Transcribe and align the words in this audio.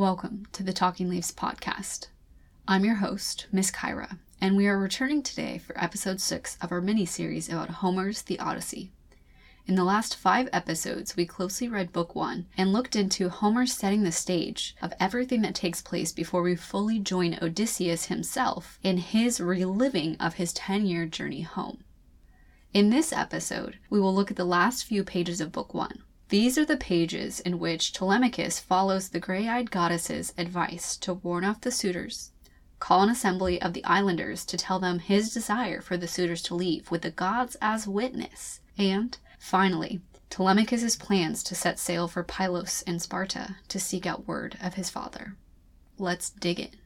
Welcome 0.00 0.46
to 0.52 0.62
the 0.62 0.72
Talking 0.72 1.10
Leaves 1.10 1.30
podcast. 1.30 2.06
I'm 2.66 2.86
your 2.86 2.94
host, 2.94 3.46
Miss 3.52 3.70
Kyra, 3.70 4.16
and 4.40 4.56
we 4.56 4.66
are 4.66 4.78
returning 4.78 5.22
today 5.22 5.58
for 5.58 5.78
episode 5.78 6.22
6 6.22 6.56
of 6.62 6.72
our 6.72 6.80
mini 6.80 7.04
series 7.04 7.50
about 7.50 7.68
Homer's 7.68 8.22
The 8.22 8.38
Odyssey. 8.38 8.92
In 9.66 9.74
the 9.74 9.84
last 9.84 10.16
five 10.16 10.48
episodes, 10.54 11.16
we 11.16 11.26
closely 11.26 11.68
read 11.68 11.92
Book 11.92 12.14
1 12.14 12.46
and 12.56 12.72
looked 12.72 12.96
into 12.96 13.28
Homer 13.28 13.66
setting 13.66 14.02
the 14.02 14.10
stage 14.10 14.74
of 14.80 14.94
everything 14.98 15.42
that 15.42 15.54
takes 15.54 15.82
place 15.82 16.12
before 16.12 16.40
we 16.40 16.56
fully 16.56 16.98
join 16.98 17.38
Odysseus 17.42 18.06
himself 18.06 18.78
in 18.82 18.96
his 18.96 19.38
reliving 19.38 20.16
of 20.16 20.36
his 20.36 20.54
10 20.54 20.86
year 20.86 21.04
journey 21.04 21.42
home. 21.42 21.84
In 22.72 22.88
this 22.88 23.12
episode, 23.12 23.76
we 23.90 24.00
will 24.00 24.14
look 24.14 24.30
at 24.30 24.38
the 24.38 24.46
last 24.46 24.82
few 24.82 25.04
pages 25.04 25.42
of 25.42 25.52
Book 25.52 25.74
1. 25.74 26.02
These 26.30 26.56
are 26.56 26.64
the 26.64 26.76
pages 26.76 27.40
in 27.40 27.58
which 27.58 27.92
Telemachus 27.92 28.58
follows 28.58 29.10
the 29.10 29.20
gray 29.20 29.46
eyed 29.46 29.70
goddess's 29.70 30.32
advice 30.38 30.96
to 30.98 31.14
warn 31.14 31.44
off 31.44 31.60
the 31.60 31.70
suitors, 31.70 32.32
call 32.78 33.02
an 33.02 33.10
assembly 33.10 33.60
of 33.60 33.74
the 33.74 33.84
islanders 33.84 34.44
to 34.46 34.56
tell 34.56 34.80
them 34.80 35.00
his 35.00 35.34
desire 35.34 35.80
for 35.80 35.96
the 35.96 36.08
suitors 36.08 36.42
to 36.42 36.54
leave 36.54 36.90
with 36.90 37.02
the 37.02 37.10
gods 37.10 37.56
as 37.60 37.86
witness, 37.86 38.60
and 38.78 39.18
Finally, 39.40 40.02
Telemachus's 40.28 40.96
plans 40.96 41.42
to 41.42 41.54
set 41.54 41.78
sail 41.78 42.06
for 42.06 42.22
Pylos 42.22 42.82
in 42.82 43.00
Sparta 43.00 43.56
to 43.68 43.80
seek 43.80 44.06
out 44.06 44.28
word 44.28 44.56
of 44.62 44.74
his 44.74 44.90
father. 44.90 45.34
Let's 45.98 46.30
dig 46.30 46.60
in. 46.60 46.79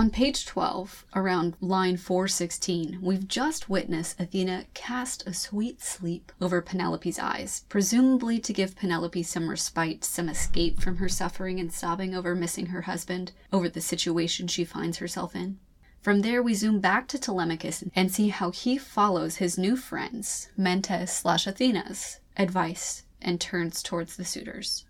On 0.00 0.08
page 0.08 0.46
12, 0.46 1.04
around 1.14 1.56
line 1.60 1.98
416, 1.98 3.00
we've 3.02 3.28
just 3.28 3.68
witnessed 3.68 4.18
Athena 4.18 4.64
cast 4.72 5.26
a 5.26 5.34
sweet 5.34 5.82
sleep 5.82 6.32
over 6.40 6.62
Penelope's 6.62 7.18
eyes, 7.18 7.66
presumably 7.68 8.38
to 8.38 8.54
give 8.54 8.76
Penelope 8.76 9.22
some 9.24 9.50
respite, 9.50 10.02
some 10.02 10.30
escape 10.30 10.80
from 10.80 10.96
her 10.96 11.08
suffering 11.10 11.60
and 11.60 11.70
sobbing 11.70 12.14
over 12.14 12.34
missing 12.34 12.64
her 12.68 12.80
husband, 12.80 13.32
over 13.52 13.68
the 13.68 13.82
situation 13.82 14.46
she 14.46 14.64
finds 14.64 14.96
herself 14.96 15.36
in. 15.36 15.58
From 16.00 16.22
there, 16.22 16.42
we 16.42 16.54
zoom 16.54 16.80
back 16.80 17.06
to 17.08 17.18
Telemachus 17.18 17.84
and 17.94 18.10
see 18.10 18.28
how 18.28 18.52
he 18.52 18.78
follows 18.78 19.36
his 19.36 19.58
new 19.58 19.76
friends, 19.76 20.48
Mentes 20.56 21.12
slash 21.12 21.46
Athena's, 21.46 22.20
advice 22.38 23.02
and 23.20 23.38
turns 23.38 23.82
towards 23.82 24.16
the 24.16 24.24
suitors. 24.24 24.86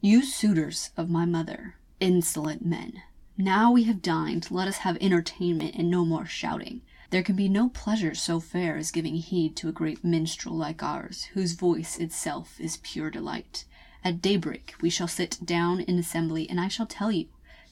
You 0.00 0.24
suitors 0.24 0.90
of 0.96 1.08
my 1.08 1.26
mother, 1.26 1.76
insolent 2.00 2.66
men, 2.66 3.04
now 3.36 3.72
we 3.72 3.84
have 3.84 4.02
dined, 4.02 4.50
let 4.50 4.68
us 4.68 4.78
have 4.78 4.98
entertainment 5.00 5.74
and 5.74 5.90
no 5.90 6.04
more 6.04 6.26
shouting. 6.26 6.82
There 7.10 7.22
can 7.22 7.36
be 7.36 7.48
no 7.48 7.68
pleasure 7.68 8.14
so 8.14 8.40
fair 8.40 8.76
as 8.76 8.90
giving 8.90 9.16
heed 9.16 9.56
to 9.56 9.68
a 9.68 9.72
great 9.72 10.02
minstrel 10.02 10.54
like 10.54 10.82
ours, 10.82 11.24
whose 11.34 11.52
voice 11.52 11.98
itself 11.98 12.60
is 12.60 12.78
pure 12.78 13.10
delight. 13.10 13.64
At 14.04 14.22
daybreak 14.22 14.74
we 14.80 14.90
shall 14.90 15.08
sit 15.08 15.38
down 15.44 15.80
in 15.80 15.98
assembly, 15.98 16.48
and 16.48 16.60
I 16.60 16.68
shall 16.68 16.86
tell 16.86 17.12
you, 17.12 17.28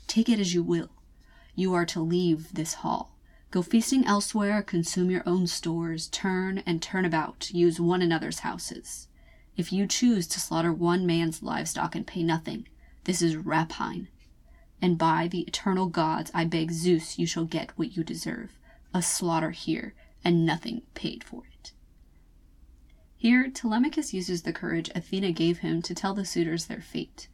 take 0.06 0.28
it 0.28 0.38
as 0.38 0.54
you 0.54 0.62
will, 0.62 0.90
you 1.54 1.74
are 1.74 1.86
to 1.86 2.00
leave 2.00 2.54
this 2.54 2.74
hall. 2.74 3.16
Go 3.50 3.62
feasting 3.62 4.06
elsewhere, 4.06 4.62
consume 4.62 5.10
your 5.10 5.24
own 5.26 5.46
stores, 5.46 6.06
turn 6.08 6.62
and 6.64 6.80
turn 6.80 7.04
about, 7.04 7.50
use 7.50 7.80
one 7.80 8.00
another's 8.00 8.40
houses. 8.40 9.08
If 9.56 9.72
you 9.72 9.86
choose 9.86 10.26
to 10.28 10.40
slaughter 10.40 10.72
one 10.72 11.04
man's 11.04 11.42
livestock 11.42 11.94
and 11.94 12.06
pay 12.06 12.22
nothing, 12.22 12.68
this 13.04 13.20
is 13.20 13.36
rapine. 13.36 14.08
And 14.82 14.96
by 14.96 15.28
the 15.28 15.40
eternal 15.42 15.86
gods, 15.86 16.30
I 16.32 16.44
beg 16.44 16.72
Zeus 16.72 17.18
you 17.18 17.26
shall 17.26 17.44
get 17.44 17.76
what 17.76 17.96
you 17.96 18.04
deserve 18.04 18.58
a 18.92 19.02
slaughter 19.02 19.50
here, 19.52 19.94
and 20.24 20.44
nothing 20.44 20.82
paid 20.94 21.22
for 21.22 21.44
it. 21.46 21.72
Here, 23.16 23.48
Telemachus 23.48 24.12
uses 24.12 24.42
the 24.42 24.52
courage 24.52 24.90
Athena 24.94 25.32
gave 25.32 25.58
him 25.58 25.82
to 25.82 25.94
tell 25.94 26.14
the 26.14 26.24
suitors 26.24 26.66
their 26.66 26.80
fate. 26.80 27.28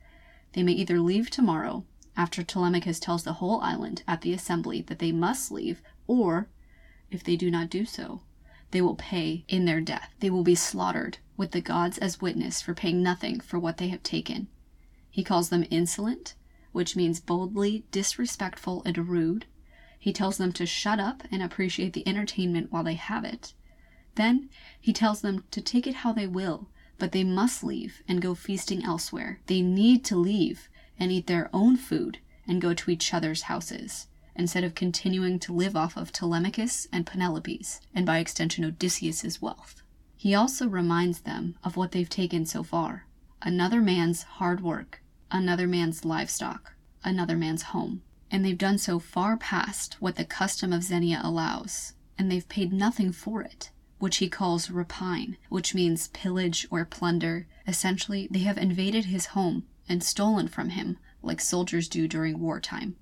They 0.52 0.62
may 0.62 0.72
either 0.72 1.00
leave 1.00 1.30
tomorrow, 1.30 1.84
after 2.16 2.42
Telemachus 2.42 2.98
tells 2.98 3.22
the 3.22 3.34
whole 3.34 3.60
island 3.60 4.02
at 4.08 4.22
the 4.22 4.32
assembly 4.32 4.82
that 4.82 4.98
they 4.98 5.12
must 5.12 5.50
leave, 5.50 5.80
or, 6.06 6.48
if 7.10 7.22
they 7.22 7.36
do 7.36 7.50
not 7.50 7.70
do 7.70 7.84
so, 7.84 8.22
they 8.70 8.82
will 8.82 8.96
pay 8.96 9.44
in 9.48 9.64
their 9.64 9.80
death. 9.80 10.12
They 10.20 10.30
will 10.30 10.42
be 10.42 10.54
slaughtered, 10.54 11.18
with 11.36 11.52
the 11.52 11.60
gods 11.60 11.98
as 11.98 12.20
witness 12.20 12.60
for 12.60 12.74
paying 12.74 13.02
nothing 13.02 13.40
for 13.40 13.58
what 13.58 13.76
they 13.76 13.88
have 13.88 14.02
taken. 14.02 14.48
He 15.08 15.22
calls 15.22 15.50
them 15.50 15.64
insolent, 15.70 16.34
which 16.76 16.94
means 16.94 17.20
boldly 17.20 17.84
disrespectful 17.90 18.82
and 18.84 19.08
rude. 19.08 19.46
He 19.98 20.12
tells 20.12 20.36
them 20.36 20.52
to 20.52 20.66
shut 20.66 21.00
up 21.00 21.22
and 21.32 21.42
appreciate 21.42 21.94
the 21.94 22.06
entertainment 22.06 22.70
while 22.70 22.84
they 22.84 22.96
have 22.96 23.24
it. 23.24 23.54
Then 24.16 24.50
he 24.78 24.92
tells 24.92 25.22
them 25.22 25.44
to 25.52 25.62
take 25.62 25.86
it 25.86 25.94
how 26.04 26.12
they 26.12 26.26
will, 26.26 26.68
but 26.98 27.12
they 27.12 27.24
must 27.24 27.64
leave 27.64 28.02
and 28.06 28.20
go 28.20 28.34
feasting 28.34 28.84
elsewhere. 28.84 29.40
They 29.46 29.62
need 29.62 30.04
to 30.04 30.16
leave 30.16 30.68
and 31.00 31.10
eat 31.10 31.28
their 31.28 31.48
own 31.50 31.78
food 31.78 32.18
and 32.46 32.60
go 32.60 32.74
to 32.74 32.90
each 32.90 33.14
other's 33.14 33.44
houses, 33.44 34.08
instead 34.34 34.62
of 34.62 34.74
continuing 34.74 35.38
to 35.38 35.54
live 35.54 35.76
off 35.76 35.96
of 35.96 36.12
Telemachus 36.12 36.88
and 36.92 37.06
Penelope's, 37.06 37.80
and 37.94 38.04
by 38.04 38.18
extension 38.18 38.66
Odysseus's 38.66 39.40
wealth. 39.40 39.80
He 40.14 40.34
also 40.34 40.68
reminds 40.68 41.20
them 41.20 41.56
of 41.64 41.78
what 41.78 41.92
they've 41.92 42.06
taken 42.06 42.44
so 42.44 42.62
far 42.62 43.06
another 43.40 43.80
man's 43.80 44.24
hard 44.24 44.60
work, 44.62 45.00
another 45.30 45.66
man's 45.66 46.04
livestock, 46.04 46.74
another 47.04 47.36
man's 47.36 47.62
home. 47.62 48.02
And 48.30 48.44
they've 48.44 48.58
done 48.58 48.78
so 48.78 48.98
far 48.98 49.36
past 49.36 49.96
what 50.00 50.16
the 50.16 50.24
custom 50.24 50.72
of 50.72 50.82
Xenia 50.82 51.20
allows, 51.22 51.94
and 52.18 52.30
they've 52.30 52.48
paid 52.48 52.72
nothing 52.72 53.12
for 53.12 53.42
it, 53.42 53.70
which 53.98 54.16
he 54.18 54.28
calls 54.28 54.70
rapine, 54.70 55.36
which 55.48 55.74
means 55.74 56.08
pillage 56.08 56.66
or 56.70 56.84
plunder. 56.84 57.46
Essentially, 57.66 58.28
they 58.30 58.40
have 58.40 58.58
invaded 58.58 59.06
his 59.06 59.26
home 59.26 59.64
and 59.88 60.02
stolen 60.02 60.48
from 60.48 60.70
him, 60.70 60.98
like 61.22 61.40
soldiers 61.40 61.88
do 61.88 62.08
during 62.08 62.40
wartime. 62.40 62.96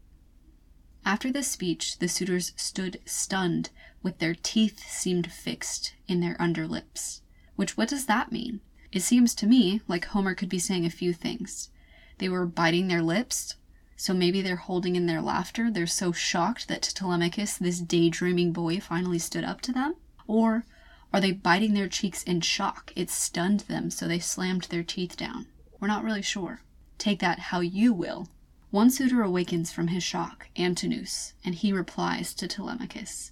After 1.07 1.31
this 1.31 1.49
speech, 1.49 1.99
the 1.99 2.09
suitors 2.09 2.53
stood 2.57 3.01
stunned, 3.05 3.71
with 4.03 4.19
their 4.19 4.35
teeth 4.35 4.83
seemed 4.89 5.31
fixed 5.31 5.95
in 6.07 6.21
their 6.21 6.37
underlips. 6.37 7.21
Which, 7.57 7.77
what 7.77 7.89
does 7.89 8.07
that 8.07 8.33
mean? 8.33 8.61
It 8.93 9.01
seems 9.01 9.35
to 9.37 9.47
me 9.47 9.81
like 9.87 10.07
Homer 10.07 10.35
could 10.35 10.49
be 10.49 10.59
saying 10.59 10.87
a 10.87 10.91
few 10.91 11.13
things. 11.13 11.71
They 12.19 12.29
were 12.29 12.47
biting 12.47 12.89
their 12.89 13.03
lips, 13.03 13.57
so 13.97 14.15
maybe 14.15 14.43
they're 14.43 14.57
holding 14.57 14.97
in 14.97 15.07
their 15.07 15.21
laughter. 15.21 15.71
They're 15.71 15.87
so 15.87 16.13
shocked 16.13 16.69
that 16.69 16.83
Telemachus, 16.83 17.59
this 17.59 17.81
daydreaming 17.81 18.53
boy, 18.53 18.81
finally 18.81 19.19
stood 19.19 19.45
up 19.45 19.61
to 19.63 19.73
them. 19.73 19.95
Or 20.27 20.65
are 21.13 21.21
they 21.21 21.33
biting 21.33 21.75
their 21.75 21.89
cheeks 21.89 22.23
in 22.23 22.41
shock? 22.41 22.93
It 22.97 23.11
stunned 23.11 23.61
them, 23.61 23.91
so 23.91 24.07
they 24.07 24.19
slammed 24.19 24.65
their 24.65 24.83
teeth 24.83 25.17
down. 25.17 25.47
We're 25.81 25.89
not 25.89 26.05
really 26.05 26.23
sure. 26.23 26.61
Take 26.99 27.21
that 27.21 27.39
how 27.39 27.61
you 27.61 27.93
will. 27.93 28.29
One 28.71 28.91
suitor 28.91 29.23
awakens 29.23 29.71
from 29.71 29.89
his 29.89 30.03
shock, 30.03 30.49
Antinous, 30.57 31.35
and 31.45 31.55
he 31.55 31.73
replies 31.73 32.35
to 32.35 32.49
Telemachus 32.49 33.31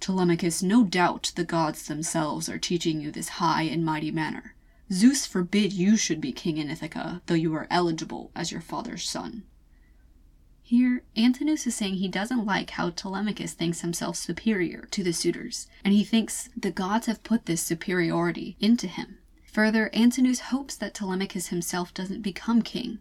Telemachus, 0.00 0.62
no 0.62 0.84
doubt 0.84 1.32
the 1.34 1.44
gods 1.44 1.86
themselves 1.86 2.48
are 2.48 2.58
teaching 2.58 3.00
you 3.00 3.10
this 3.10 3.40
high 3.40 3.62
and 3.62 3.84
mighty 3.84 4.10
manner. 4.10 4.54
Zeus 4.92 5.26
forbid 5.26 5.72
you 5.72 5.96
should 5.96 6.20
be 6.20 6.32
king 6.32 6.58
in 6.58 6.70
Ithaca, 6.70 7.22
though 7.26 7.34
you 7.34 7.54
are 7.54 7.66
eligible 7.70 8.30
as 8.34 8.52
your 8.52 8.60
father's 8.60 9.08
son. 9.08 9.44
Here, 10.62 11.02
Antinous 11.14 11.66
is 11.66 11.74
saying 11.74 11.94
he 11.94 12.08
doesn't 12.08 12.46
like 12.46 12.70
how 12.70 12.90
Telemachus 12.90 13.52
thinks 13.52 13.82
himself 13.82 14.16
superior 14.16 14.88
to 14.92 15.04
the 15.04 15.12
suitors, 15.12 15.66
and 15.84 15.92
he 15.92 16.04
thinks 16.04 16.48
the 16.56 16.70
gods 16.70 17.06
have 17.06 17.22
put 17.22 17.46
this 17.46 17.62
superiority 17.62 18.56
into 18.60 18.86
him. 18.86 19.18
Further, 19.52 19.90
Antinous 19.92 20.40
hopes 20.40 20.74
that 20.76 20.94
Telemachus 20.94 21.48
himself 21.48 21.92
doesn't 21.92 22.22
become 22.22 22.62
king. 22.62 22.98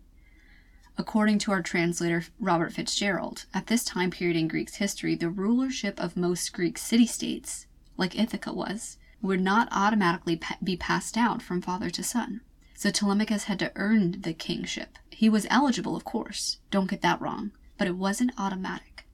According 0.98 1.40
to 1.40 1.52
our 1.52 1.64
translator 1.64 2.26
Robert 2.40 2.74
Fitzgerald, 2.74 3.46
at 3.54 3.68
this 3.68 3.84
time 3.84 4.12
period 4.12 4.38
in 4.38 4.48
Greek 4.48 4.70
history, 4.74 5.16
the 5.16 5.30
rulership 5.30 6.00
of 6.00 6.16
most 6.16 6.54
Greek 6.54 6.78
city 6.78 7.08
states, 7.08 7.66
like 7.98 8.20
Ithaca 8.20 8.54
was, 8.54 8.98
would 9.24 9.42
not 9.42 9.70
automatically 9.72 10.40
be 10.64 10.78
passed 10.78 11.16
down 11.16 11.40
from 11.40 11.62
father 11.62 11.90
to 11.90 12.04
son. 12.04 12.42
So 12.76 12.92
Telemachus 12.92 13.46
had 13.46 13.58
to 13.60 13.72
earn 13.76 14.22
the 14.22 14.34
kingship. 14.34 15.00
He 15.10 15.30
was 15.30 15.48
eligible, 15.50 15.96
of 15.96 16.04
course, 16.04 16.58
don't 16.70 16.90
get 16.90 17.02
that 17.02 17.22
wrong, 17.22 17.52
but 17.78 17.88
it 17.88 17.96
wasn't 17.96 18.34
automatic. 18.38 19.06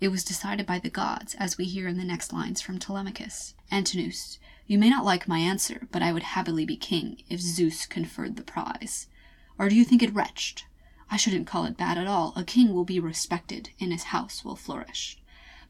It 0.00 0.08
was 0.08 0.24
decided 0.24 0.64
by 0.64 0.78
the 0.78 0.88
gods, 0.88 1.34
as 1.34 1.58
we 1.58 1.64
hear 1.64 1.88
in 1.88 1.98
the 1.98 2.04
next 2.04 2.32
lines 2.32 2.60
from 2.60 2.78
Telemachus. 2.78 3.54
Antinous, 3.70 4.38
you 4.66 4.78
may 4.78 4.88
not 4.88 5.04
like 5.04 5.26
my 5.26 5.40
answer, 5.40 5.88
but 5.90 6.02
I 6.02 6.12
would 6.12 6.22
happily 6.22 6.64
be 6.64 6.76
king 6.76 7.22
if 7.28 7.40
Zeus 7.40 7.84
conferred 7.86 8.36
the 8.36 8.42
prize. 8.42 9.08
Or 9.58 9.68
do 9.68 9.74
you 9.74 9.84
think 9.84 10.02
it 10.02 10.14
wretched? 10.14 10.62
I 11.10 11.16
shouldn't 11.16 11.48
call 11.48 11.64
it 11.64 11.76
bad 11.76 11.98
at 11.98 12.06
all. 12.06 12.32
A 12.36 12.44
king 12.44 12.72
will 12.72 12.84
be 12.84 13.00
respected, 13.00 13.70
and 13.80 13.90
his 13.90 14.04
house 14.04 14.44
will 14.44 14.56
flourish. 14.56 15.20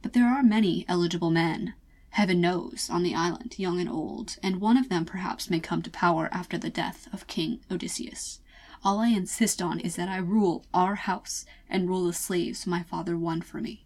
But 0.02 0.12
there 0.12 0.26
are 0.26 0.42
many 0.42 0.84
eligible 0.86 1.30
men, 1.30 1.74
heaven 2.10 2.40
knows, 2.40 2.88
on 2.90 3.02
the 3.02 3.14
island, 3.14 3.58
young 3.58 3.80
and 3.80 3.88
old, 3.88 4.36
and 4.42 4.60
one 4.60 4.76
of 4.76 4.88
them 4.88 5.04
perhaps 5.04 5.50
may 5.50 5.60
come 5.60 5.82
to 5.82 5.90
power 5.90 6.28
after 6.32 6.58
the 6.58 6.70
death 6.70 7.08
of 7.12 7.26
King 7.26 7.60
Odysseus. 7.70 8.40
All 8.82 8.98
I 8.98 9.08
insist 9.08 9.60
on 9.60 9.78
is 9.80 9.96
that 9.96 10.08
I 10.08 10.16
rule 10.16 10.64
our 10.72 10.94
house 10.94 11.44
and 11.68 11.88
rule 11.88 12.04
the 12.06 12.12
slaves 12.12 12.66
my 12.66 12.82
father 12.82 13.16
won 13.16 13.42
for 13.42 13.60
me. 13.60 13.84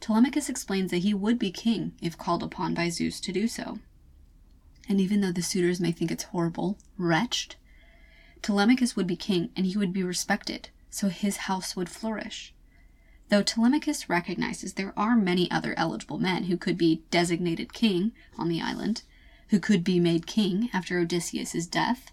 Telemachus 0.00 0.48
explains 0.48 0.90
that 0.90 0.98
he 0.98 1.12
would 1.12 1.38
be 1.38 1.50
king 1.50 1.92
if 2.00 2.16
called 2.16 2.42
upon 2.42 2.72
by 2.74 2.88
Zeus 2.88 3.20
to 3.20 3.32
do 3.32 3.48
so. 3.48 3.80
And 4.88 5.00
even 5.00 5.20
though 5.20 5.32
the 5.32 5.42
suitors 5.42 5.80
may 5.80 5.92
think 5.92 6.10
it's 6.10 6.24
horrible, 6.24 6.78
wretched, 6.96 7.56
Telemachus 8.42 8.94
would 8.94 9.06
be 9.06 9.16
king 9.16 9.50
and 9.56 9.66
he 9.66 9.76
would 9.76 9.92
be 9.92 10.04
respected, 10.04 10.70
so 10.88 11.08
his 11.08 11.38
house 11.48 11.74
would 11.74 11.88
flourish. 11.88 12.54
Though 13.28 13.42
Telemachus 13.42 14.08
recognizes 14.08 14.74
there 14.74 14.94
are 14.96 15.14
many 15.14 15.50
other 15.50 15.74
eligible 15.76 16.18
men 16.18 16.44
who 16.44 16.56
could 16.56 16.78
be 16.78 17.02
designated 17.10 17.72
king 17.72 18.12
on 18.38 18.48
the 18.48 18.60
island, 18.60 19.02
who 19.48 19.60
could 19.60 19.84
be 19.84 20.00
made 20.00 20.26
king 20.26 20.70
after 20.72 20.98
Odysseus' 20.98 21.66
death. 21.66 22.10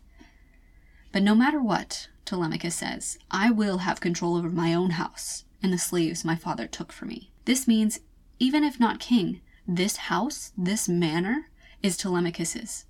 But 1.12 1.24
no 1.24 1.34
matter 1.34 1.62
what, 1.62 2.10
Telemachus 2.26 2.76
says, 2.76 3.18
I 3.32 3.50
will 3.52 3.80
have 3.80 4.02
control 4.02 4.36
over 4.36 4.50
my 4.50 4.74
own 4.74 4.92
house 4.92 5.46
and 5.64 5.72
the 5.72 5.78
slaves 5.78 6.26
my 6.26 6.36
father 6.36 6.68
took 6.68 6.92
for 6.92 7.06
me. 7.06 7.32
This 7.46 7.68
means, 7.68 8.00
even 8.40 8.64
if 8.64 8.80
not 8.80 9.00
king, 9.00 9.42
this 9.68 9.98
house, 9.98 10.52
this 10.58 10.90
manor, 10.90 11.50
is 11.82 11.98
Telemachus's, 11.98 12.86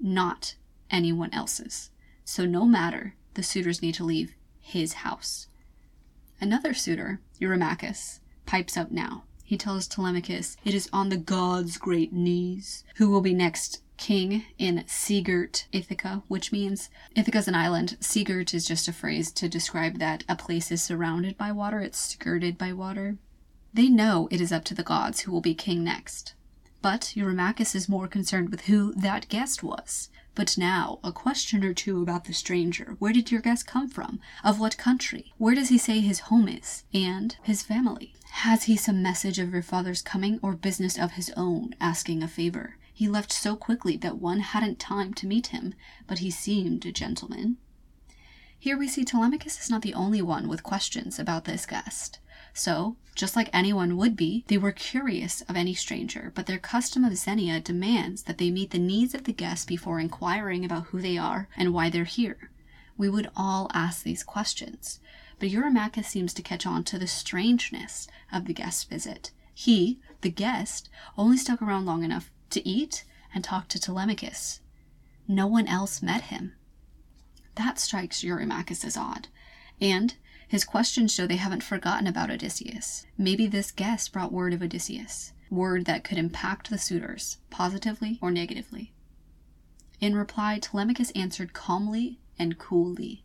not 0.00 0.54
anyone 0.90 1.32
else's. 1.34 1.90
So 2.24 2.44
no 2.46 2.64
matter, 2.64 3.14
the 3.34 3.42
suitors 3.42 3.82
need 3.82 3.94
to 3.96 4.04
leave 4.04 4.34
his 4.58 4.94
house. 4.94 5.48
Another 6.40 6.72
suitor, 6.72 7.20
Eurymachus, 7.40 8.20
pipes 8.46 8.76
up 8.76 8.90
now. 8.90 9.24
He 9.42 9.56
tells 9.56 9.88
Telemachus, 9.88 10.56
It 10.64 10.74
is 10.74 10.88
on 10.92 11.08
the 11.08 11.16
gods' 11.16 11.78
great 11.78 12.12
knees. 12.12 12.84
Who 12.96 13.10
will 13.10 13.20
be 13.20 13.34
next 13.34 13.82
king 13.96 14.44
in 14.56 14.84
Seagirt, 14.86 15.66
Ithaca, 15.72 16.22
which 16.28 16.52
means 16.52 16.90
Ithaca 17.16 17.38
is 17.38 17.48
an 17.48 17.54
island. 17.54 17.96
Seagirt 18.00 18.54
is 18.54 18.66
just 18.66 18.88
a 18.88 18.92
phrase 18.92 19.32
to 19.32 19.48
describe 19.48 19.98
that 19.98 20.24
a 20.28 20.36
place 20.36 20.70
is 20.70 20.82
surrounded 20.82 21.36
by 21.36 21.50
water, 21.50 21.80
it's 21.80 21.98
skirted 21.98 22.56
by 22.56 22.72
water. 22.72 23.16
They 23.74 23.88
know 23.88 24.28
it 24.30 24.40
is 24.40 24.52
up 24.52 24.64
to 24.66 24.74
the 24.74 24.82
gods 24.82 25.20
who 25.20 25.32
will 25.32 25.40
be 25.40 25.54
king 25.54 25.84
next. 25.84 26.34
But 26.80 27.12
Eurymachus 27.16 27.74
is 27.74 27.88
more 27.88 28.06
concerned 28.06 28.50
with 28.50 28.62
who 28.62 28.92
that 28.94 29.28
guest 29.28 29.62
was. 29.62 30.10
But 30.34 30.56
now, 30.56 31.00
a 31.02 31.10
question 31.10 31.64
or 31.64 31.74
two 31.74 32.00
about 32.00 32.26
the 32.26 32.32
stranger. 32.32 32.94
Where 33.00 33.12
did 33.12 33.32
your 33.32 33.40
guest 33.40 33.66
come 33.66 33.88
from? 33.88 34.20
Of 34.44 34.60
what 34.60 34.78
country? 34.78 35.32
Where 35.36 35.56
does 35.56 35.70
he 35.70 35.78
say 35.78 36.00
his 36.00 36.20
home 36.20 36.48
is? 36.48 36.84
And 36.94 37.36
his 37.42 37.62
family? 37.62 38.14
Has 38.30 38.64
he 38.64 38.76
some 38.76 39.02
message 39.02 39.40
of 39.40 39.52
your 39.52 39.62
father's 39.62 40.02
coming 40.02 40.38
or 40.40 40.54
business 40.54 40.96
of 40.96 41.12
his 41.12 41.32
own, 41.36 41.74
asking 41.80 42.22
a 42.22 42.28
favor? 42.28 42.76
He 42.94 43.08
left 43.08 43.32
so 43.32 43.56
quickly 43.56 43.96
that 43.96 44.18
one 44.18 44.40
hadn't 44.40 44.78
time 44.78 45.12
to 45.14 45.26
meet 45.26 45.48
him, 45.48 45.74
but 46.06 46.20
he 46.20 46.30
seemed 46.30 46.86
a 46.86 46.92
gentleman. 46.92 47.56
Here 48.56 48.76
we 48.76 48.88
see 48.88 49.04
Telemachus 49.04 49.60
is 49.60 49.70
not 49.70 49.82
the 49.82 49.94
only 49.94 50.20
one 50.20 50.48
with 50.48 50.62
questions 50.62 51.18
about 51.18 51.44
this 51.44 51.66
guest. 51.66 52.18
So, 52.58 52.96
just 53.14 53.36
like 53.36 53.50
anyone 53.52 53.96
would 53.96 54.16
be, 54.16 54.42
they 54.48 54.58
were 54.58 54.72
curious 54.72 55.42
of 55.42 55.54
any 55.54 55.74
stranger, 55.74 56.32
but 56.34 56.46
their 56.46 56.58
custom 56.58 57.04
of 57.04 57.16
Xenia 57.16 57.60
demands 57.60 58.24
that 58.24 58.38
they 58.38 58.50
meet 58.50 58.72
the 58.72 58.80
needs 58.80 59.14
of 59.14 59.22
the 59.22 59.32
guest 59.32 59.68
before 59.68 60.00
inquiring 60.00 60.64
about 60.64 60.86
who 60.86 61.00
they 61.00 61.16
are 61.16 61.48
and 61.56 61.72
why 61.72 61.88
they're 61.88 62.02
here. 62.02 62.50
We 62.96 63.08
would 63.08 63.30
all 63.36 63.70
ask 63.72 64.02
these 64.02 64.24
questions, 64.24 64.98
but 65.38 65.50
Eurymachus 65.50 66.06
seems 66.06 66.34
to 66.34 66.42
catch 66.42 66.66
on 66.66 66.82
to 66.84 66.98
the 66.98 67.06
strangeness 67.06 68.08
of 68.32 68.46
the 68.46 68.54
guest's 68.54 68.82
visit. 68.82 69.30
He, 69.54 70.00
the 70.22 70.30
guest, 70.30 70.88
only 71.16 71.36
stuck 71.36 71.62
around 71.62 71.86
long 71.86 72.02
enough 72.02 72.28
to 72.50 72.68
eat 72.68 73.04
and 73.32 73.44
talk 73.44 73.68
to 73.68 73.78
Telemachus. 73.78 74.58
No 75.28 75.46
one 75.46 75.68
else 75.68 76.02
met 76.02 76.22
him. 76.22 76.54
That 77.54 77.78
strikes 77.78 78.24
Eurymachus 78.24 78.84
as 78.84 78.96
odd. 78.96 79.28
And 79.80 80.16
his 80.48 80.64
questions 80.64 81.12
show 81.12 81.26
they 81.26 81.36
haven't 81.36 81.62
forgotten 81.62 82.06
about 82.06 82.30
Odysseus. 82.30 83.06
Maybe 83.16 83.46
this 83.46 83.70
guest 83.70 84.12
brought 84.12 84.32
word 84.32 84.52
of 84.52 84.62
Odysseus, 84.62 85.32
word 85.50 85.84
that 85.84 86.04
could 86.04 86.18
impact 86.18 86.70
the 86.70 86.78
suitors, 86.78 87.38
positively 87.50 88.18
or 88.20 88.30
negatively. 88.30 88.92
In 90.00 90.16
reply, 90.16 90.58
Telemachus 90.58 91.10
answered 91.12 91.52
calmly 91.52 92.18
and 92.38 92.58
coolly 92.58 93.24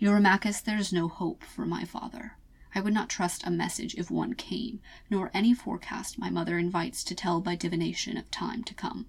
Eurymachus, 0.00 0.62
there 0.62 0.78
is 0.78 0.94
no 0.94 1.08
hope 1.08 1.44
for 1.44 1.66
my 1.66 1.84
father. 1.84 2.38
I 2.74 2.80
would 2.80 2.94
not 2.94 3.10
trust 3.10 3.46
a 3.46 3.50
message 3.50 3.94
if 3.96 4.10
one 4.10 4.32
came, 4.32 4.80
nor 5.10 5.30
any 5.34 5.52
forecast 5.52 6.18
my 6.18 6.30
mother 6.30 6.56
invites 6.56 7.04
to 7.04 7.14
tell 7.14 7.42
by 7.42 7.54
divination 7.54 8.16
of 8.16 8.30
time 8.30 8.64
to 8.64 8.72
come. 8.72 9.06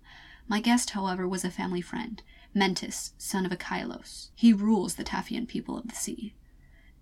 My 0.50 0.60
guest, 0.60 0.90
however, 0.90 1.26
was 1.26 1.46
a 1.46 1.50
family 1.50 1.80
friend, 1.80 2.22
Mentes, 2.54 3.14
son 3.18 3.46
of 3.46 3.54
Achelous. 3.54 4.32
He 4.36 4.52
rules 4.52 4.96
the 4.96 5.06
Taphian 5.06 5.48
people 5.48 5.78
of 5.78 5.88
the 5.88 5.96
sea. 5.96 6.34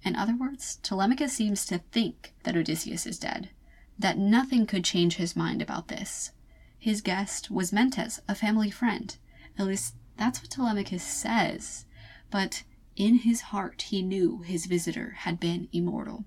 In 0.03 0.15
other 0.15 0.35
words, 0.35 0.77
Telemachus 0.77 1.33
seems 1.33 1.65
to 1.65 1.79
think 1.91 2.33
that 2.43 2.55
Odysseus 2.55 3.05
is 3.05 3.19
dead, 3.19 3.49
that 3.97 4.17
nothing 4.17 4.65
could 4.65 4.83
change 4.83 5.15
his 5.15 5.35
mind 5.35 5.61
about 5.61 5.89
this. 5.89 6.31
His 6.77 7.01
guest 7.01 7.51
was 7.51 7.73
Mentes, 7.73 8.21
a 8.27 8.35
family 8.35 8.71
friend. 8.71 9.15
At 9.57 9.67
least 9.67 9.95
that's 10.15 10.41
what 10.41 10.51
Telemachus 10.51 11.03
says. 11.03 11.85
But 12.31 12.63
in 12.95 13.19
his 13.19 13.41
heart, 13.41 13.83
he 13.83 14.01
knew 14.01 14.39
his 14.39 14.65
visitor 14.65 15.11
had 15.19 15.39
been 15.39 15.67
immortal. 15.73 16.25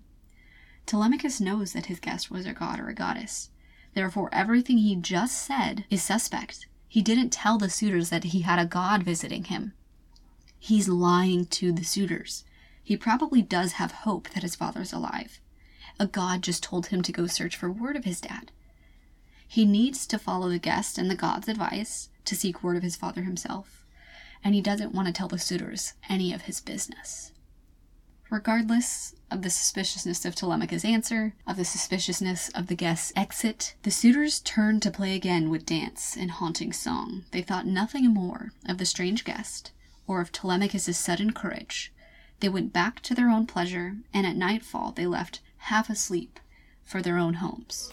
Telemachus 0.84 1.40
knows 1.40 1.72
that 1.72 1.86
his 1.86 2.00
guest 2.00 2.30
was 2.30 2.44
a 2.44 2.52
god 2.52 2.78
or 2.80 2.88
a 2.88 2.94
goddess. 2.94 3.50
Therefore, 3.94 4.28
everything 4.32 4.78
he 4.78 4.96
just 4.96 5.38
said 5.38 5.84
is 5.90 6.02
suspect. 6.02 6.66
He 6.88 7.02
didn't 7.02 7.30
tell 7.30 7.56
the 7.56 7.70
suitors 7.70 8.10
that 8.10 8.24
he 8.24 8.40
had 8.40 8.58
a 8.58 8.66
god 8.66 9.02
visiting 9.02 9.44
him. 9.44 9.72
He's 10.58 10.88
lying 10.88 11.46
to 11.46 11.72
the 11.72 11.84
suitors. 11.84 12.44
He 12.82 12.96
probably 12.96 13.42
does 13.42 13.72
have 13.72 13.92
hope 13.92 14.30
that 14.30 14.42
his 14.42 14.56
father's 14.56 14.92
alive. 14.92 15.40
A 16.00 16.06
god 16.06 16.42
just 16.42 16.62
told 16.62 16.86
him 16.86 17.02
to 17.02 17.12
go 17.12 17.26
search 17.26 17.56
for 17.56 17.70
word 17.70 17.96
of 17.96 18.04
his 18.04 18.20
dad. 18.20 18.50
He 19.46 19.64
needs 19.64 20.06
to 20.06 20.18
follow 20.18 20.48
the 20.48 20.58
guest 20.58 20.98
and 20.98 21.10
the 21.10 21.14
god's 21.14 21.46
advice 21.48 22.08
to 22.24 22.34
seek 22.34 22.62
word 22.62 22.76
of 22.76 22.82
his 22.82 22.96
father 22.96 23.22
himself, 23.22 23.84
and 24.42 24.54
he 24.54 24.60
doesn't 24.60 24.94
want 24.94 25.06
to 25.06 25.12
tell 25.12 25.28
the 25.28 25.38
suitors 25.38 25.94
any 26.08 26.32
of 26.32 26.42
his 26.42 26.60
business. 26.60 27.32
Regardless 28.30 29.14
of 29.30 29.42
the 29.42 29.50
suspiciousness 29.50 30.24
of 30.24 30.34
Telemachus' 30.34 30.86
answer, 30.86 31.34
of 31.46 31.56
the 31.56 31.66
suspiciousness 31.66 32.48
of 32.48 32.66
the 32.66 32.74
guest's 32.74 33.12
exit, 33.14 33.74
the 33.82 33.90
suitors 33.90 34.40
turned 34.40 34.82
to 34.82 34.90
play 34.90 35.14
again 35.14 35.50
with 35.50 35.66
dance 35.66 36.16
and 36.16 36.30
haunting 36.30 36.72
song. 36.72 37.26
They 37.30 37.42
thought 37.42 37.66
nothing 37.66 38.06
more 38.12 38.52
of 38.66 38.78
the 38.78 38.86
strange 38.86 39.22
guest 39.24 39.70
or 40.06 40.22
of 40.22 40.32
Telemachus' 40.32 40.96
sudden 40.96 41.32
courage 41.34 41.92
they 42.42 42.48
went 42.48 42.72
back 42.72 43.00
to 43.00 43.14
their 43.14 43.30
own 43.30 43.46
pleasure, 43.46 43.96
and 44.12 44.26
at 44.26 44.34
nightfall 44.34 44.90
they 44.90 45.06
left 45.06 45.40
half 45.58 45.88
asleep 45.88 46.40
for 46.82 47.00
their 47.00 47.16
own 47.16 47.34
homes. 47.34 47.92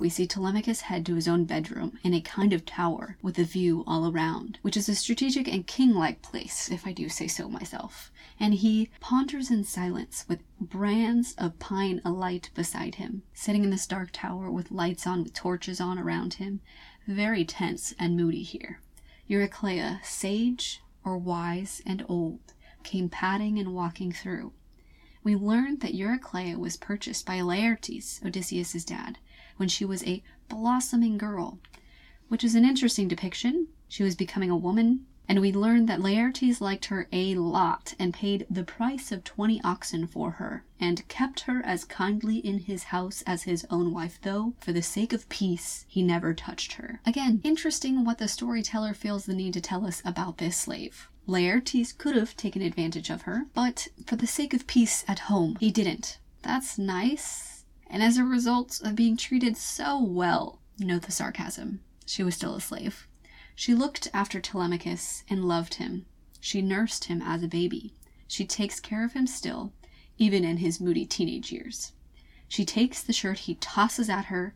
We 0.00 0.08
see 0.08 0.26
Telemachus 0.26 0.82
head 0.82 1.04
to 1.06 1.14
his 1.14 1.28
own 1.28 1.44
bedroom 1.44 1.98
in 2.02 2.14
a 2.14 2.22
kind 2.22 2.54
of 2.54 2.64
tower 2.64 3.18
with 3.20 3.38
a 3.38 3.44
view 3.44 3.84
all 3.86 4.10
around, 4.10 4.58
which 4.62 4.78
is 4.78 4.88
a 4.88 4.94
strategic 4.94 5.46
and 5.46 5.66
king 5.66 5.92
like 5.92 6.22
place, 6.22 6.70
if 6.70 6.86
I 6.86 6.92
do 6.92 7.10
say 7.10 7.26
so 7.26 7.50
myself. 7.50 8.10
And 8.40 8.54
he 8.54 8.88
ponders 9.00 9.50
in 9.50 9.62
silence 9.64 10.24
with 10.26 10.40
brands 10.58 11.34
of 11.36 11.58
pine 11.58 12.00
alight 12.02 12.48
beside 12.54 12.94
him, 12.94 13.24
sitting 13.34 13.62
in 13.62 13.70
this 13.70 13.86
dark 13.86 14.08
tower 14.12 14.50
with 14.50 14.70
lights 14.70 15.06
on, 15.06 15.22
with 15.22 15.34
torches 15.34 15.82
on 15.82 15.98
around 15.98 16.34
him. 16.34 16.60
Very 17.06 17.44
tense 17.44 17.92
and 17.98 18.16
moody 18.16 18.42
here. 18.42 18.80
Eurycleia, 19.28 20.02
sage, 20.02 20.80
or 21.08 21.16
wise 21.16 21.80
and 21.86 22.04
old, 22.06 22.52
came 22.82 23.08
padding 23.08 23.58
and 23.58 23.74
walking 23.74 24.12
through. 24.12 24.52
We 25.24 25.34
learned 25.34 25.80
that 25.80 25.94
Eurycleia 25.94 26.56
was 26.58 26.76
purchased 26.76 27.24
by 27.24 27.40
Laertes, 27.40 28.22
Odysseus's 28.24 28.84
dad, 28.84 29.18
when 29.56 29.70
she 29.70 29.86
was 29.86 30.04
a 30.04 30.22
blossoming 30.48 31.16
girl, 31.16 31.58
which 32.28 32.44
is 32.44 32.54
an 32.54 32.64
interesting 32.64 33.08
depiction. 33.08 33.68
She 33.88 34.02
was 34.02 34.14
becoming 34.14 34.50
a 34.50 34.56
woman, 34.56 35.06
and 35.28 35.40
we 35.40 35.52
learned 35.52 35.88
that 35.88 36.00
Laertes 36.00 36.60
liked 36.60 36.86
her 36.86 37.06
a 37.12 37.34
lot 37.34 37.94
and 37.98 38.14
paid 38.14 38.46
the 38.48 38.64
price 38.64 39.12
of 39.12 39.22
twenty 39.22 39.60
oxen 39.62 40.06
for 40.06 40.32
her, 40.32 40.64
and 40.80 41.06
kept 41.08 41.40
her 41.40 41.60
as 41.64 41.84
kindly 41.84 42.38
in 42.38 42.60
his 42.60 42.84
house 42.84 43.22
as 43.26 43.42
his 43.42 43.66
own 43.70 43.92
wife, 43.92 44.18
though, 44.22 44.54
for 44.58 44.72
the 44.72 44.82
sake 44.82 45.12
of 45.12 45.28
peace, 45.28 45.84
he 45.88 46.02
never 46.02 46.32
touched 46.32 46.72
her. 46.74 47.00
Again, 47.04 47.40
interesting 47.44 48.04
what 48.04 48.18
the 48.18 48.28
storyteller 48.28 48.94
feels 48.94 49.26
the 49.26 49.34
need 49.34 49.52
to 49.54 49.60
tell 49.60 49.86
us 49.86 50.00
about 50.04 50.38
this 50.38 50.56
slave. 50.56 51.08
Laertes 51.26 51.92
could 51.92 52.16
have 52.16 52.36
taken 52.36 52.62
advantage 52.62 53.10
of 53.10 53.22
her, 53.22 53.46
but 53.52 53.88
for 54.06 54.16
the 54.16 54.26
sake 54.26 54.54
of 54.54 54.66
peace 54.66 55.04
at 55.06 55.18
home, 55.18 55.56
he 55.60 55.70
didn't. 55.70 56.18
That's 56.42 56.78
nice. 56.78 57.64
And 57.90 58.02
as 58.02 58.16
a 58.16 58.24
result 58.24 58.80
of 58.82 58.94
being 58.94 59.16
treated 59.16 59.56
so 59.56 60.02
well, 60.02 60.60
note 60.78 61.02
the 61.02 61.12
sarcasm, 61.12 61.80
she 62.06 62.22
was 62.22 62.34
still 62.34 62.54
a 62.54 62.60
slave. 62.60 63.07
She 63.58 63.74
looked 63.74 64.06
after 64.14 64.40
Telemachus 64.40 65.24
and 65.28 65.48
loved 65.48 65.74
him. 65.74 66.06
She 66.38 66.62
nursed 66.62 67.06
him 67.06 67.20
as 67.20 67.42
a 67.42 67.48
baby. 67.48 67.92
She 68.28 68.46
takes 68.46 68.78
care 68.78 69.04
of 69.04 69.14
him 69.14 69.26
still, 69.26 69.72
even 70.16 70.44
in 70.44 70.58
his 70.58 70.80
moody 70.80 71.04
teenage 71.04 71.50
years. 71.50 71.90
She 72.46 72.64
takes 72.64 73.02
the 73.02 73.12
shirt 73.12 73.40
he 73.40 73.56
tosses 73.56 74.08
at 74.08 74.26
her, 74.26 74.54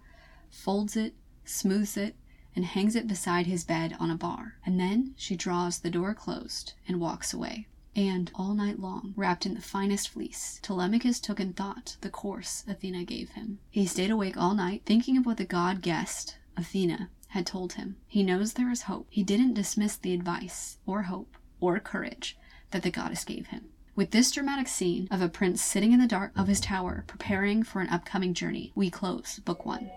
folds 0.50 0.96
it, 0.96 1.16
smooths 1.44 1.96
it, 1.96 2.14
and 2.54 2.64
hangs 2.64 2.94
it 2.94 3.08
beside 3.08 3.48
his 3.48 3.64
bed 3.64 3.96
on 3.98 4.08
a 4.08 4.14
bar. 4.14 4.58
And 4.64 4.78
then 4.78 5.14
she 5.16 5.34
draws 5.34 5.80
the 5.80 5.90
door 5.90 6.14
closed 6.14 6.74
and 6.86 7.00
walks 7.00 7.34
away. 7.34 7.66
And 7.96 8.30
all 8.36 8.54
night 8.54 8.78
long, 8.78 9.14
wrapped 9.16 9.44
in 9.44 9.54
the 9.54 9.60
finest 9.60 10.10
fleece, 10.10 10.60
Telemachus 10.62 11.18
took 11.18 11.40
in 11.40 11.54
thought 11.54 11.96
the 12.02 12.08
course 12.08 12.62
Athena 12.68 13.02
gave 13.02 13.30
him. 13.30 13.58
He 13.68 13.84
stayed 13.84 14.12
awake 14.12 14.36
all 14.36 14.54
night, 14.54 14.82
thinking 14.86 15.16
of 15.16 15.26
what 15.26 15.38
the 15.38 15.44
god 15.44 15.82
guest, 15.82 16.36
Athena, 16.56 17.10
had 17.32 17.46
told 17.46 17.72
him. 17.74 17.96
He 18.06 18.22
knows 18.22 18.52
there 18.52 18.70
is 18.70 18.82
hope. 18.82 19.06
He 19.08 19.22
didn't 19.22 19.54
dismiss 19.54 19.96
the 19.96 20.12
advice, 20.12 20.76
or 20.84 21.04
hope, 21.04 21.38
or 21.60 21.78
courage 21.80 22.36
that 22.72 22.82
the 22.82 22.90
goddess 22.90 23.24
gave 23.24 23.46
him. 23.46 23.70
With 23.96 24.10
this 24.10 24.30
dramatic 24.30 24.68
scene 24.68 25.08
of 25.10 25.22
a 25.22 25.30
prince 25.30 25.62
sitting 25.62 25.92
in 25.92 26.00
the 26.00 26.06
dark 26.06 26.32
of 26.36 26.46
his 26.46 26.60
tower 26.60 27.04
preparing 27.06 27.62
for 27.62 27.80
an 27.80 27.88
upcoming 27.88 28.34
journey, 28.34 28.70
we 28.74 28.90
close 28.90 29.38
Book 29.38 29.64
1. 29.64 29.90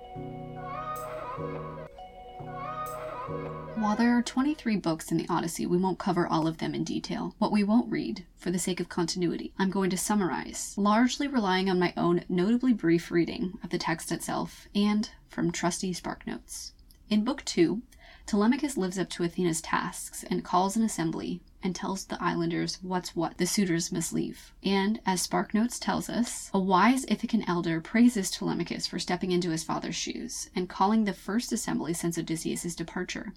While 3.75 3.97
there 3.97 4.17
are 4.17 4.21
23 4.21 4.77
books 4.77 5.11
in 5.11 5.17
the 5.17 5.27
Odyssey, 5.29 5.65
we 5.65 5.77
won't 5.77 5.99
cover 5.99 6.25
all 6.25 6.47
of 6.47 6.59
them 6.59 6.73
in 6.73 6.85
detail. 6.85 7.35
What 7.39 7.51
we 7.51 7.65
won't 7.65 7.91
read, 7.91 8.25
for 8.37 8.49
the 8.49 8.59
sake 8.59 8.79
of 8.79 8.87
continuity, 8.87 9.51
I'm 9.59 9.71
going 9.71 9.89
to 9.89 9.97
summarize, 9.97 10.73
largely 10.77 11.27
relying 11.27 11.69
on 11.69 11.79
my 11.79 11.93
own 11.97 12.23
notably 12.29 12.71
brief 12.71 13.11
reading 13.11 13.59
of 13.61 13.71
the 13.71 13.77
text 13.77 14.13
itself 14.13 14.69
and 14.73 15.09
from 15.27 15.51
trusty 15.51 15.93
SparkNotes. 15.93 16.71
In 17.07 17.23
Book 17.23 17.45
2, 17.45 17.83
Telemachus 18.25 18.77
lives 18.77 18.97
up 18.97 19.11
to 19.11 19.23
Athena's 19.23 19.61
tasks 19.61 20.23
and 20.23 20.43
calls 20.43 20.75
an 20.75 20.81
assembly 20.81 21.39
and 21.61 21.75
tells 21.75 22.05
the 22.05 22.21
islanders 22.21 22.79
what's 22.81 23.15
what 23.15 23.37
the 23.37 23.45
suitors 23.45 23.91
must 23.91 24.11
leave. 24.11 24.51
And, 24.63 24.99
as 25.05 25.21
Sparknotes 25.21 25.77
tells 25.77 26.09
us, 26.09 26.49
a 26.51 26.59
wise 26.59 27.05
Ithacan 27.05 27.47
elder 27.47 27.79
praises 27.79 28.31
Telemachus 28.31 28.87
for 28.87 28.97
stepping 28.97 29.31
into 29.31 29.51
his 29.51 29.63
father's 29.63 29.95
shoes 29.95 30.49
and 30.55 30.67
calling 30.67 31.03
the 31.03 31.13
first 31.13 31.51
assembly 31.51 31.93
since 31.93 32.17
Odysseus' 32.17 32.73
departure. 32.73 33.33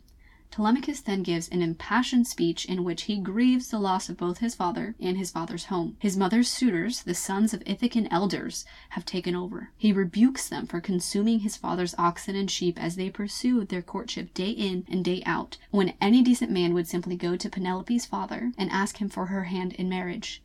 Telemachus 0.51 1.03
then 1.03 1.23
gives 1.23 1.49
an 1.51 1.61
impassioned 1.61 2.27
speech 2.27 2.65
in 2.65 2.83
which 2.83 3.03
he 3.03 3.19
grieves 3.19 3.69
the 3.69 3.79
loss 3.79 4.09
of 4.09 4.17
both 4.17 4.39
his 4.39 4.55
father 4.55 4.95
and 4.99 5.19
his 5.19 5.31
father's 5.31 5.67
home. 5.67 5.97
His 6.01 6.17
mother's 6.17 6.49
suitors, 6.49 7.03
the 7.03 7.15
sons 7.15 7.53
of 7.53 7.63
Ithacan 7.67 8.09
elders, 8.11 8.65
have 8.91 9.05
taken 9.05 9.37
over. 9.37 9.71
He 9.77 9.93
rebukes 9.93 10.49
them 10.49 10.67
for 10.67 10.81
consuming 10.81 11.41
his 11.41 11.57
father's 11.57 11.95
oxen 11.99 12.35
and 12.35 12.51
sheep 12.51 12.83
as 12.83 12.97
they 12.97 13.11
pursued 13.11 13.69
their 13.69 13.83
courtship 13.83 14.33
day 14.33 14.51
in 14.51 14.87
and 14.89 15.05
day 15.05 15.23
out, 15.27 15.59
when 15.71 15.93
any 16.01 16.23
decent 16.23 16.51
man 16.51 16.73
would 16.73 16.89
simply 16.89 17.15
go 17.15 17.37
to 17.37 17.51
Penelope's 17.51 18.07
father 18.07 18.53
and 18.57 18.71
ask 18.71 19.03
him 19.03 19.11
for 19.11 19.27
her 19.27 19.45
hand 19.45 19.75
in 19.75 19.89
marriage. 19.89 20.43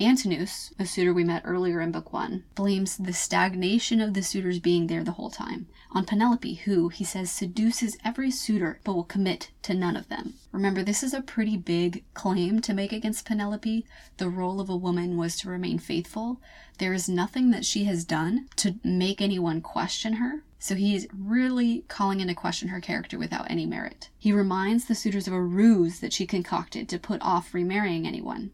Antinous, 0.00 0.72
a 0.78 0.86
suitor 0.86 1.12
we 1.12 1.24
met 1.24 1.42
earlier 1.44 1.80
in 1.80 1.90
Book 1.90 2.12
1, 2.12 2.44
blames 2.54 2.96
the 2.96 3.12
stagnation 3.12 4.00
of 4.00 4.14
the 4.14 4.22
suitors 4.22 4.60
being 4.60 4.86
there 4.86 5.02
the 5.02 5.12
whole 5.12 5.30
time 5.30 5.66
on 5.90 6.04
Penelope, 6.04 6.54
who, 6.54 6.88
he 6.88 7.04
says, 7.04 7.30
seduces 7.30 7.96
every 8.04 8.30
suitor 8.30 8.78
but 8.84 8.94
will 8.94 9.04
commit 9.04 9.50
to 9.62 9.74
none 9.74 9.96
of 9.96 10.08
them. 10.08 10.34
Remember, 10.52 10.82
this 10.82 11.02
is 11.02 11.14
a 11.14 11.22
pretty 11.22 11.56
big 11.56 12.04
claim 12.14 12.60
to 12.60 12.74
make 12.74 12.92
against 12.92 13.24
Penelope. 13.24 13.86
The 14.18 14.28
role 14.28 14.60
of 14.60 14.68
a 14.68 14.76
woman 14.76 15.16
was 15.16 15.36
to 15.38 15.48
remain 15.48 15.78
faithful. 15.78 16.40
There 16.78 16.92
is 16.92 17.08
nothing 17.08 17.50
that 17.50 17.64
she 17.64 17.84
has 17.84 18.04
done 18.04 18.48
to 18.56 18.76
make 18.84 19.20
anyone 19.20 19.60
question 19.60 20.14
her. 20.14 20.42
So 20.60 20.74
he 20.74 20.94
is 20.96 21.08
really 21.16 21.84
calling 21.88 22.20
into 22.20 22.34
question 22.34 22.68
her 22.68 22.80
character 22.80 23.16
without 23.16 23.50
any 23.50 23.64
merit. 23.64 24.10
He 24.18 24.32
reminds 24.32 24.84
the 24.84 24.94
suitors 24.94 25.28
of 25.28 25.32
a 25.32 25.40
ruse 25.40 26.00
that 26.00 26.12
she 26.12 26.26
concocted 26.26 26.88
to 26.88 26.98
put 26.98 27.22
off 27.22 27.54
remarrying 27.54 28.06
anyone. 28.06 28.50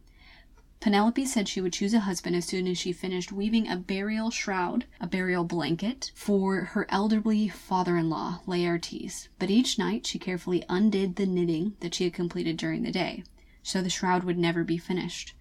Penelope 0.85 1.25
said 1.25 1.49
she 1.49 1.63
would 1.63 1.73
choose 1.73 1.95
a 1.95 2.01
husband 2.01 2.37
as 2.37 2.45
soon 2.45 2.69
as 2.69 2.77
she 2.77 2.93
finished 2.93 3.33
weaving 3.33 3.67
a 3.67 3.75
burial 3.75 4.31
shroud, 4.31 4.85
a 5.01 5.07
burial 5.07 5.43
blanket, 5.43 6.13
for 6.15 6.61
her 6.61 6.85
elderly 6.91 7.49
father 7.49 7.97
in 7.97 8.11
law, 8.11 8.43
Laertes. 8.47 9.29
But 9.39 9.49
each 9.49 9.79
night 9.79 10.07
she 10.07 10.19
carefully 10.19 10.63
undid 10.69 11.17
the 11.17 11.25
knitting 11.25 11.75
that 11.81 11.95
she 11.95 12.05
had 12.05 12.13
completed 12.13 12.59
during 12.59 12.83
the 12.83 12.93
day, 12.93 13.25
so 13.63 13.81
the 13.81 13.89
shroud 13.89 14.25
would 14.25 14.37
never 14.37 14.63
be 14.63 14.77
finished. 14.77 15.35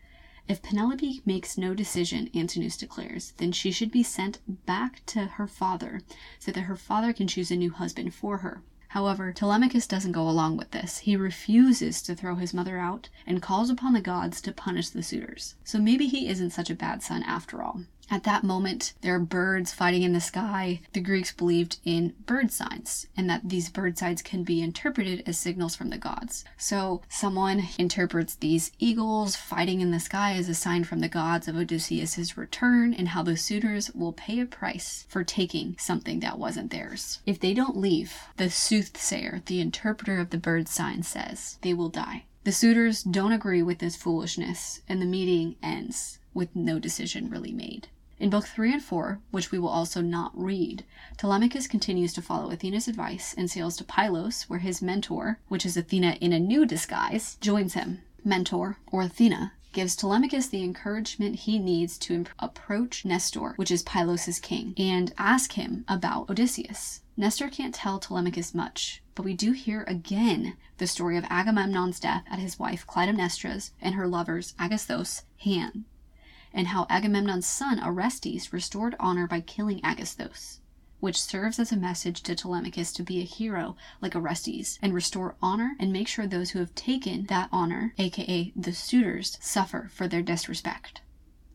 If 0.48 0.62
Penelope 0.62 1.22
makes 1.26 1.58
no 1.58 1.74
decision, 1.74 2.30
Antinous 2.34 2.78
declares, 2.78 3.34
then 3.36 3.52
she 3.52 3.72
should 3.72 3.92
be 3.92 4.02
sent 4.02 4.40
back 4.66 5.06
to 5.08 5.26
her 5.26 5.48
father 5.48 6.00
so 6.40 6.54
that 6.54 6.62
her 6.62 6.78
father 6.78 7.12
can 7.12 7.28
choose 7.28 7.52
a 7.52 7.58
new 7.58 7.72
husband 7.72 8.14
for 8.14 8.38
her. 8.38 8.64
However, 8.94 9.34
Telemachus 9.34 9.88
doesn't 9.88 10.12
go 10.12 10.30
along 10.30 10.56
with 10.56 10.70
this. 10.70 11.00
He 11.00 11.16
refuses 11.16 12.00
to 12.04 12.14
throw 12.14 12.36
his 12.36 12.54
mother 12.54 12.78
out 12.78 13.10
and 13.26 13.42
calls 13.42 13.72
upon 13.72 13.94
the 13.94 14.02
gods 14.02 14.40
to 14.42 14.52
punish 14.52 14.90
the 14.90 15.02
suitors. 15.02 15.56
So 15.64 15.80
maybe 15.80 16.06
he 16.06 16.28
isn't 16.28 16.52
such 16.52 16.70
a 16.70 16.76
bad 16.76 17.02
son 17.02 17.24
after 17.24 17.64
all. 17.64 17.82
At 18.12 18.24
that 18.24 18.44
moment, 18.44 18.94
there 19.02 19.16
are 19.16 19.20
birds 19.20 19.74
fighting 19.74 20.04
in 20.04 20.14
the 20.14 20.22
sky. 20.22 20.82
The 20.92 21.00
Greeks 21.00 21.32
believed 21.32 21.78
in 21.84 22.14
bird 22.26 22.52
signs, 22.52 23.08
and 23.18 23.30
that 23.30 23.50
these 23.50 23.70
bird 23.70 23.98
signs 23.98 24.22
can 24.22 24.44
be 24.44 24.62
interpreted 24.62 25.24
as 25.26 25.38
signals 25.38 25.76
from 25.76 25.90
the 25.90 25.98
gods. 25.98 26.44
So, 26.58 27.02
someone 27.10 27.70
interprets 27.80 28.36
these 28.36 28.72
eagles 28.78 29.36
fighting 29.36 29.82
in 29.82 29.92
the 29.92 30.00
sky 30.00 30.34
as 30.34 30.50
a 30.50 30.54
sign 30.54 30.84
from 30.84 31.00
the 31.00 31.10
gods 31.10 31.48
of 31.48 31.56
Odysseus' 31.56 32.38
return 32.38 32.94
and 32.94 33.10
how 33.10 33.24
the 33.24 33.38
suitors 33.38 33.90
will 33.96 34.14
pay 34.14 34.40
a 34.40 34.46
price 34.46 35.06
for 35.08 35.24
taking 35.24 35.76
something 35.80 36.20
that 36.20 36.38
wasn't 36.38 36.72
theirs. 36.72 37.20
If 37.26 37.40
they 37.40 37.54
don't 37.54 37.78
leave, 37.78 38.14
the 38.38 38.50
soothsayer, 38.50 39.42
the 39.46 39.62
interpreter 39.62 40.20
of 40.20 40.30
the 40.30 40.38
bird 40.38 40.68
sign, 40.68 41.04
says 41.04 41.58
they 41.62 41.74
will 41.74 41.90
die. 41.90 42.26
The 42.44 42.52
suitors 42.52 43.04
don't 43.04 43.32
agree 43.32 43.64
with 43.64 43.80
this 43.80 43.96
foolishness, 43.96 44.82
and 44.90 45.02
the 45.02 45.06
meeting 45.06 45.56
ends 45.64 46.20
with 46.34 46.56
no 46.56 46.78
decision 46.78 47.30
really 47.30 47.54
made. 47.54 47.88
In 48.20 48.30
Book 48.30 48.46
3 48.46 48.74
and 48.74 48.84
4, 48.84 49.20
which 49.32 49.52
we 49.52 49.58
will 49.58 49.70
also 49.70 50.00
not 50.00 50.32
read, 50.40 50.86
Telemachus 51.18 51.66
continues 51.68 52.14
to 52.14 52.22
follow 52.22 52.52
Athena's 52.52 52.88
advice 52.88 53.34
and 53.36 53.50
sails 53.50 53.76
to 53.78 53.84
Pylos, 53.84 54.44
where 54.44 54.60
his 54.60 54.84
mentor, 54.84 55.40
which 55.48 55.66
is 55.66 55.76
Athena 55.76 56.18
in 56.22 56.32
a 56.32 56.40
new 56.40 56.66
disguise, 56.66 57.38
joins 57.42 57.74
him. 57.74 58.02
Mentor, 58.24 58.78
or 58.86 59.02
Athena, 59.02 59.54
gives 59.74 59.96
Telemachus 59.96 60.48
the 60.48 60.64
encouragement 60.64 61.40
he 61.40 61.58
needs 61.58 61.98
to 61.98 62.14
imp- 62.14 62.30
approach 62.38 63.04
Nestor, 63.04 63.54
which 63.56 63.72
is 63.72 63.82
Pylos' 63.82 64.40
king, 64.40 64.76
and 64.78 65.12
ask 65.18 65.54
him 65.54 65.84
about 65.88 66.30
Odysseus. 66.30 67.02
Nestor 67.18 67.50
can't 67.50 67.74
tell 67.74 67.98
Telemachus 67.98 68.54
much, 68.54 69.02
but 69.16 69.26
we 69.26 69.34
do 69.34 69.54
hear 69.54 69.84
again 69.88 70.56
the 70.78 70.86
story 70.88 71.18
of 71.18 71.26
Agamemnon's 71.30 72.00
death 72.00 72.24
at 72.30 72.40
his 72.40 72.60
wife 72.60 72.86
Clytemnestra's 72.86 73.72
and 73.82 73.96
her 73.96 74.08
lover's 74.08 74.54
Aegisthus' 74.60 75.24
hand 75.38 75.86
and 76.54 76.68
how 76.68 76.86
Agamemnon's 76.90 77.48
son 77.48 77.80
Orestes 77.84 78.54
restored 78.54 78.96
honor 79.00 79.28
by 79.28 79.42
killing 79.42 79.80
Aegisthus, 79.84 80.60
which 81.00 81.22
serves 81.22 81.60
as 81.60 81.72
a 81.72 81.78
message 81.78 82.22
to 82.24 82.36
Telemachus 82.36 82.94
to 82.94 83.04
be 83.04 83.20
a 83.20 83.26
hero 83.26 83.76
like 84.02 84.16
Orestes 84.16 84.80
and 84.82 84.94
restore 84.94 85.36
honor 85.42 85.76
and 85.80 85.92
make 85.92 86.08
sure 86.08 86.28
those 86.28 86.52
who 86.52 86.60
have 86.60 86.76
taken 86.76 87.26
that 87.26 87.50
honor, 87.52 87.94
aka 87.98 88.54
the 88.56 88.74
suitors, 88.74 89.38
suffer 89.42 89.90
for 89.92 90.08
their 90.08 90.22
disrespect. 90.22 91.02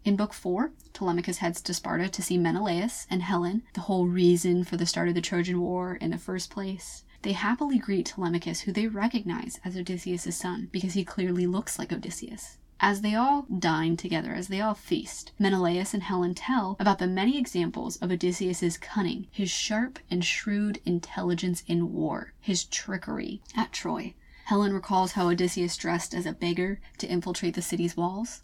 In 0.04 0.16
Book 0.16 0.32
4, 0.32 0.72
Telemachus 0.92 1.38
heads 1.38 1.60
to 1.62 1.74
Sparta 1.74 2.08
to 2.08 2.22
see 2.22 2.38
Menelaus 2.38 3.06
and 3.10 3.22
Helen, 3.22 3.62
the 3.74 3.82
whole 3.82 4.06
reason 4.06 4.64
for 4.64 4.76
the 4.76 4.86
start 4.86 5.08
of 5.08 5.14
the 5.14 5.20
Trojan 5.20 5.60
War 5.60 5.96
in 5.96 6.10
the 6.10 6.18
first 6.18 6.50
place. 6.50 7.04
They 7.22 7.32
happily 7.32 7.78
greet 7.78 8.06
Telemachus, 8.06 8.60
who 8.60 8.72
they 8.72 8.86
recognize 8.86 9.60
as 9.64 9.76
Odysseus' 9.76 10.36
son, 10.36 10.68
because 10.72 10.94
he 10.94 11.04
clearly 11.04 11.46
looks 11.46 11.78
like 11.78 11.92
Odysseus. 11.92 12.58
As 12.80 13.00
they 13.00 13.16
all 13.16 13.42
dine 13.42 13.96
together, 13.96 14.34
as 14.34 14.46
they 14.46 14.60
all 14.60 14.74
feast, 14.74 15.32
Menelaus 15.36 15.94
and 15.94 16.02
Helen 16.04 16.34
tell 16.34 16.76
about 16.78 17.00
the 17.00 17.08
many 17.08 17.36
examples 17.36 17.96
of 17.96 18.12
Odysseus's 18.12 18.78
cunning, 18.78 19.26
his 19.32 19.50
sharp 19.50 19.98
and 20.08 20.24
shrewd 20.24 20.80
intelligence 20.84 21.64
in 21.66 21.92
war, 21.92 22.34
his 22.40 22.64
trickery 22.64 23.42
at 23.56 23.72
Troy. 23.72 24.14
Helen 24.44 24.72
recalls 24.72 25.12
how 25.12 25.28
Odysseus 25.28 25.76
dressed 25.76 26.14
as 26.14 26.24
a 26.24 26.32
beggar 26.32 26.80
to 26.98 27.08
infiltrate 27.08 27.54
the 27.54 27.62
city's 27.62 27.96
walls. 27.96 28.42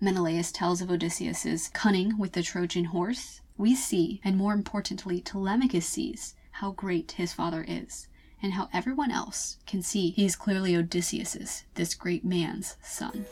Menelaus 0.00 0.50
tells 0.50 0.80
of 0.80 0.90
Odysseus's 0.90 1.68
cunning 1.72 2.18
with 2.18 2.32
the 2.32 2.42
Trojan 2.42 2.86
horse. 2.86 3.42
We 3.56 3.76
see, 3.76 4.20
and 4.24 4.36
more 4.36 4.54
importantly, 4.54 5.20
Telemachus 5.20 5.86
sees, 5.86 6.34
how 6.50 6.72
great 6.72 7.12
his 7.12 7.32
father 7.32 7.64
is, 7.66 8.08
and 8.42 8.54
how 8.54 8.68
everyone 8.72 9.12
else 9.12 9.58
can 9.66 9.82
see 9.82 10.10
he 10.10 10.24
is 10.24 10.34
clearly 10.34 10.76
Odysseus's, 10.76 11.64
this 11.74 11.94
great 11.94 12.24
man's 12.24 12.76
son. 12.82 13.24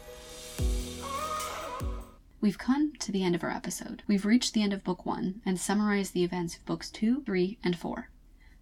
We've 2.40 2.58
come 2.58 2.92
to 3.00 3.10
the 3.10 3.25
end 3.25 3.34
of 3.34 3.42
our 3.42 3.50
episode. 3.50 4.02
We've 4.06 4.25
reached 4.25 4.54
the 4.54 4.62
end 4.62 4.72
of 4.72 4.84
Book 4.84 5.04
1 5.04 5.42
and 5.44 5.58
summarized 5.58 6.14
the 6.14 6.22
events 6.22 6.56
of 6.56 6.64
Books 6.64 6.90
2, 6.90 7.22
3, 7.22 7.58
and 7.64 7.76
4. 7.76 8.10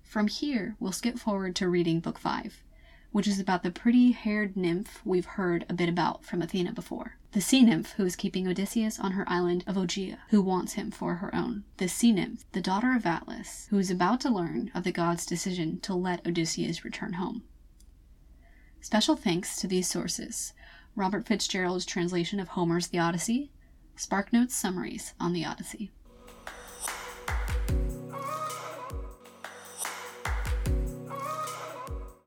From 0.03 0.29
here, 0.29 0.77
we'll 0.81 0.93
skip 0.93 1.19
forward 1.19 1.55
to 1.57 1.69
reading 1.69 2.01
Book 2.01 2.19
5, 2.19 2.63
which 3.13 3.29
is 3.29 3.39
about 3.39 3.63
the 3.63 3.71
pretty 3.71 4.13
haired 4.13 4.57
nymph 4.57 5.05
we've 5.05 5.27
heard 5.27 5.67
a 5.69 5.75
bit 5.75 5.89
about 5.89 6.25
from 6.25 6.41
Athena 6.41 6.73
before. 6.73 7.19
The 7.33 7.41
sea 7.41 7.63
nymph 7.63 7.93
who 7.93 8.05
is 8.05 8.17
keeping 8.17 8.49
Odysseus 8.49 8.99
on 8.99 9.13
her 9.13 9.29
island 9.29 9.65
of 9.67 9.77
Ogygia, 9.77 10.19
who 10.31 10.41
wants 10.41 10.75
him 10.75 10.91
for 10.91 11.17
her 11.17 11.35
own. 11.35 11.65
The 11.79 11.89
sea 11.89 12.13
nymph, 12.13 12.45
the 12.53 12.61
daughter 12.61 12.95
of 12.95 13.05
Atlas, 13.05 13.67
who 13.71 13.79
is 13.79 13.91
about 13.91 14.21
to 14.21 14.31
learn 14.31 14.71
of 14.75 14.85
the 14.85 14.93
god's 14.93 15.27
decision 15.27 15.81
to 15.81 15.95
let 15.95 16.27
Odysseus 16.27 16.85
return 16.85 17.15
home. 17.15 17.43
Special 18.81 19.17
thanks 19.17 19.57
to 19.57 19.67
these 19.67 19.89
sources 19.89 20.53
Robert 20.97 21.27
Fitzgerald's 21.27 21.85
translation 21.85 22.39
of 22.39 22.49
Homer's 22.49 22.87
The 22.87 23.01
Odyssey, 23.01 23.51
SparkNotes 23.97 24.53
summaries 24.53 25.13
on 25.19 25.33
the 25.33 25.45
Odyssey. 25.45 25.91